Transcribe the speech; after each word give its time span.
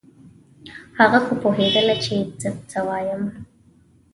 هغه 0.99 1.19
خو 1.25 1.33
پوهېدله 1.41 1.95
چې 2.03 2.13
زه 2.41 2.49
څه 2.69 2.79
وایم. 2.87 3.21